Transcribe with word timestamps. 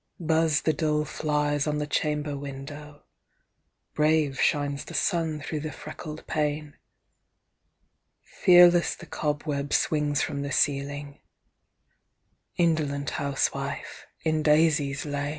Buzz 0.19 0.61
the 0.61 0.73
dull 0.73 1.05
flies 1.05 1.67
on 1.67 1.77
the 1.77 1.85
chamber 1.85 2.35
window; 2.35 3.03
Brave 3.93 4.41
shines 4.41 4.85
the 4.85 4.95
sun 4.95 5.39
through 5.39 5.59
the 5.59 5.71
freckled 5.71 6.25
pane; 6.25 6.75
Fearless 8.23 8.95
the 8.95 9.05
cobweb 9.05 9.73
swings 9.73 10.23
from 10.23 10.41
the 10.41 10.51
ceiling 10.51 11.19
Indolent 12.57 13.11
housewife, 13.11 14.07
in 14.25 14.41
daisies 14.41 15.05
lain! 15.05 15.29